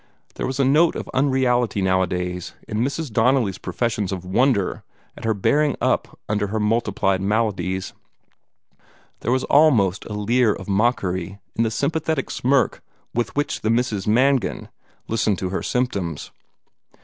There 0.33 0.47
was 0.47 0.59
a 0.59 0.65
note 0.65 0.95
of 0.95 1.07
unreality 1.13 1.79
nowadays 1.79 2.55
in 2.67 2.79
Mrs. 2.79 3.13
Donnelly's 3.13 3.59
professions 3.59 4.11
of 4.11 4.25
wonder 4.25 4.81
at 5.15 5.25
her 5.25 5.35
bearing 5.35 5.75
up 5.79 6.17
under 6.27 6.47
her 6.47 6.59
multiplied 6.59 7.21
maladies; 7.21 7.93
there 9.19 9.31
was 9.31 9.43
almost 9.43 10.05
a 10.05 10.13
leer 10.13 10.53
of 10.55 10.67
mockery 10.67 11.37
in 11.55 11.61
the 11.63 11.69
sympathetic 11.69 12.31
smirk 12.31 12.81
with 13.13 13.35
which 13.35 13.61
the 13.61 13.69
Misses 13.69 14.07
Mangan 14.07 14.69
listened 15.07 15.37
to 15.37 15.49
her 15.49 15.61
symptoms. 15.61 16.31